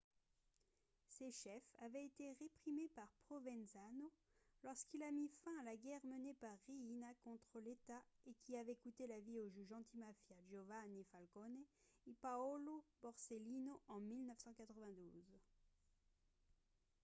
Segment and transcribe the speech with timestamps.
[1.05, 4.11] ces chefs avaient été réprimés par provenzano
[4.63, 8.77] lorsqu'il a mis fin à la guerre menée par riina contre l'état et qui avait
[8.77, 11.61] coûté la vie aux juges antimafia giovanni falcone
[12.07, 15.23] et paolo borsellino en 1992